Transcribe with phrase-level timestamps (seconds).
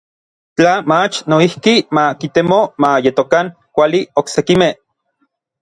[0.55, 4.73] Tla mach noijki ma kitemo ma yetokan kuali oksekimej.